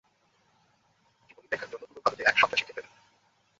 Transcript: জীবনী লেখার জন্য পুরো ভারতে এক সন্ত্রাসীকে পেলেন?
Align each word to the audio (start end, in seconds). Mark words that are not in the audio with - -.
জীবনী 1.29 1.47
লেখার 1.51 1.69
জন্য 1.71 1.83
পুরো 1.89 2.01
ভারতে 2.05 2.21
এক 2.23 2.35
সন্ত্রাসীকে 2.39 2.73
পেলেন? 2.75 2.93